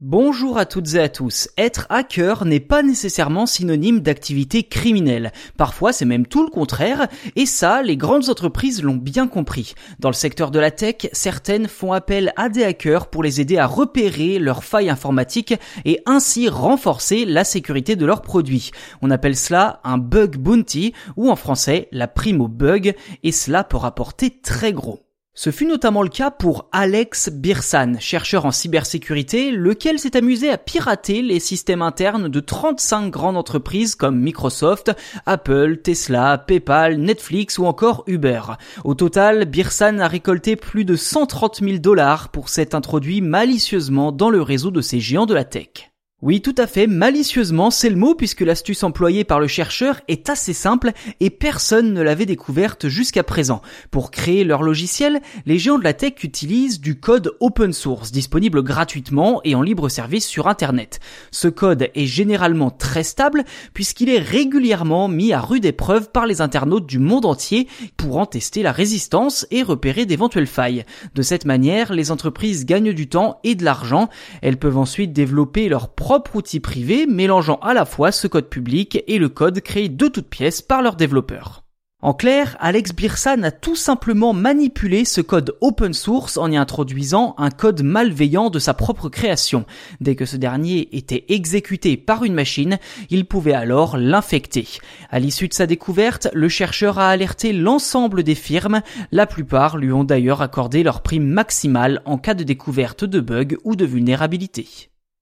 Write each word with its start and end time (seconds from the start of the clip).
Bonjour 0.00 0.58
à 0.58 0.64
toutes 0.64 0.94
et 0.94 1.00
à 1.00 1.08
tous. 1.08 1.48
Être 1.58 1.88
hacker 1.88 2.44
n'est 2.44 2.60
pas 2.60 2.84
nécessairement 2.84 3.46
synonyme 3.46 3.98
d'activité 3.98 4.62
criminelle. 4.62 5.32
Parfois, 5.56 5.92
c'est 5.92 6.04
même 6.04 6.24
tout 6.24 6.44
le 6.44 6.50
contraire, 6.50 7.08
et 7.34 7.46
ça, 7.46 7.82
les 7.82 7.96
grandes 7.96 8.28
entreprises 8.28 8.80
l'ont 8.80 8.94
bien 8.94 9.26
compris. 9.26 9.74
Dans 9.98 10.08
le 10.08 10.14
secteur 10.14 10.52
de 10.52 10.60
la 10.60 10.70
tech, 10.70 11.08
certaines 11.12 11.66
font 11.66 11.92
appel 11.92 12.32
à 12.36 12.48
des 12.48 12.62
hackers 12.62 13.10
pour 13.10 13.24
les 13.24 13.40
aider 13.40 13.58
à 13.58 13.66
repérer 13.66 14.38
leurs 14.38 14.62
failles 14.62 14.88
informatiques 14.88 15.56
et 15.84 16.00
ainsi 16.06 16.48
renforcer 16.48 17.24
la 17.24 17.42
sécurité 17.42 17.96
de 17.96 18.06
leurs 18.06 18.22
produits. 18.22 18.70
On 19.02 19.10
appelle 19.10 19.36
cela 19.36 19.80
un 19.82 19.98
bug 19.98 20.36
bounty, 20.36 20.92
ou 21.16 21.28
en 21.28 21.34
français, 21.34 21.88
la 21.90 22.06
prime 22.06 22.40
au 22.40 22.46
bug, 22.46 22.94
et 23.24 23.32
cela 23.32 23.64
peut 23.64 23.76
rapporter 23.76 24.30
très 24.30 24.72
gros. 24.72 25.07
Ce 25.40 25.52
fut 25.52 25.66
notamment 25.66 26.02
le 26.02 26.08
cas 26.08 26.32
pour 26.32 26.66
Alex 26.72 27.30
Birsan, 27.30 28.00
chercheur 28.00 28.44
en 28.44 28.50
cybersécurité, 28.50 29.52
lequel 29.52 30.00
s'est 30.00 30.16
amusé 30.16 30.50
à 30.50 30.58
pirater 30.58 31.22
les 31.22 31.38
systèmes 31.38 31.80
internes 31.80 32.28
de 32.28 32.40
35 32.40 33.08
grandes 33.08 33.36
entreprises 33.36 33.94
comme 33.94 34.18
Microsoft, 34.18 34.90
Apple, 35.26 35.76
Tesla, 35.76 36.38
PayPal, 36.38 36.96
Netflix 36.96 37.56
ou 37.58 37.66
encore 37.66 38.02
Uber. 38.08 38.40
Au 38.82 38.94
total, 38.94 39.44
Birsan 39.44 40.00
a 40.00 40.08
récolté 40.08 40.56
plus 40.56 40.84
de 40.84 40.96
130 40.96 41.60
000 41.60 41.78
dollars 41.78 42.30
pour 42.30 42.48
s'être 42.48 42.74
introduit 42.74 43.20
malicieusement 43.20 44.10
dans 44.10 44.30
le 44.30 44.42
réseau 44.42 44.72
de 44.72 44.80
ces 44.80 44.98
géants 44.98 45.26
de 45.26 45.34
la 45.34 45.44
tech. 45.44 45.92
Oui, 46.20 46.40
tout 46.40 46.54
à 46.58 46.66
fait, 46.66 46.88
malicieusement, 46.88 47.70
c'est 47.70 47.88
le 47.88 47.94
mot 47.94 48.16
puisque 48.16 48.40
l'astuce 48.40 48.82
employée 48.82 49.22
par 49.22 49.38
le 49.38 49.46
chercheur 49.46 50.00
est 50.08 50.28
assez 50.28 50.52
simple 50.52 50.90
et 51.20 51.30
personne 51.30 51.92
ne 51.92 52.02
l'avait 52.02 52.26
découverte 52.26 52.88
jusqu'à 52.88 53.22
présent. 53.22 53.62
Pour 53.92 54.10
créer 54.10 54.42
leur 54.42 54.64
logiciel, 54.64 55.20
les 55.46 55.60
géants 55.60 55.78
de 55.78 55.84
la 55.84 55.92
tech 55.92 56.14
utilisent 56.24 56.80
du 56.80 56.98
code 56.98 57.36
open 57.38 57.72
source, 57.72 58.10
disponible 58.10 58.64
gratuitement 58.64 59.40
et 59.44 59.54
en 59.54 59.62
libre 59.62 59.88
service 59.88 60.26
sur 60.26 60.48
Internet. 60.48 60.98
Ce 61.30 61.46
code 61.46 61.88
est 61.94 62.06
généralement 62.06 62.72
très 62.72 63.04
stable 63.04 63.44
puisqu'il 63.72 64.08
est 64.08 64.18
régulièrement 64.18 65.06
mis 65.06 65.32
à 65.32 65.40
rude 65.40 65.66
épreuve 65.66 66.10
par 66.10 66.26
les 66.26 66.40
internautes 66.40 66.86
du 66.86 66.98
monde 66.98 67.26
entier 67.26 67.68
pour 67.96 68.16
en 68.16 68.26
tester 68.26 68.64
la 68.64 68.72
résistance 68.72 69.46
et 69.52 69.62
repérer 69.62 70.04
d'éventuelles 70.04 70.48
failles. 70.48 70.84
De 71.14 71.22
cette 71.22 71.44
manière, 71.44 71.92
les 71.92 72.10
entreprises 72.10 72.66
gagnent 72.66 72.92
du 72.92 73.08
temps 73.08 73.38
et 73.44 73.54
de 73.54 73.64
l'argent. 73.64 74.08
Elles 74.42 74.58
peuvent 74.58 74.78
ensuite 74.78 75.12
développer 75.12 75.68
leur 75.68 75.90
propre 76.08 76.36
outil 76.36 76.58
privé 76.58 77.04
mélangeant 77.06 77.58
à 77.60 77.74
la 77.74 77.84
fois 77.84 78.12
ce 78.12 78.26
code 78.26 78.48
public 78.48 79.04
et 79.08 79.18
le 79.18 79.28
code 79.28 79.60
créé 79.60 79.90
de 79.90 80.08
toutes 80.08 80.30
pièces 80.30 80.62
par 80.62 80.80
leurs 80.80 80.96
développeurs. 80.96 81.64
En 82.00 82.14
clair, 82.14 82.56
Alex 82.60 82.94
Birsan 82.94 83.42
a 83.42 83.50
tout 83.50 83.76
simplement 83.76 84.32
manipulé 84.32 85.04
ce 85.04 85.20
code 85.20 85.58
open 85.60 85.92
source 85.92 86.38
en 86.38 86.50
y 86.50 86.56
introduisant 86.56 87.34
un 87.36 87.50
code 87.50 87.82
malveillant 87.82 88.48
de 88.48 88.58
sa 88.58 88.72
propre 88.72 89.10
création. 89.10 89.66
Dès 90.00 90.16
que 90.16 90.24
ce 90.24 90.38
dernier 90.38 90.88
était 90.96 91.26
exécuté 91.28 91.98
par 91.98 92.24
une 92.24 92.32
machine, 92.32 92.78
il 93.10 93.26
pouvait 93.26 93.52
alors 93.52 93.98
l'infecter. 93.98 94.66
À 95.10 95.18
l'issue 95.18 95.48
de 95.48 95.52
sa 95.52 95.66
découverte, 95.66 96.28
le 96.32 96.48
chercheur 96.48 96.98
a 96.98 97.10
alerté 97.10 97.52
l'ensemble 97.52 98.22
des 98.22 98.34
firmes, 98.34 98.80
la 99.12 99.26
plupart 99.26 99.76
lui 99.76 99.92
ont 99.92 100.04
d'ailleurs 100.04 100.40
accordé 100.40 100.82
leur 100.82 101.02
prime 101.02 101.28
maximale 101.28 102.00
en 102.06 102.16
cas 102.16 102.32
de 102.32 102.44
découverte 102.44 103.04
de 103.04 103.20
bugs 103.20 103.58
ou 103.64 103.76
de 103.76 103.84
vulnérabilité. 103.84 104.88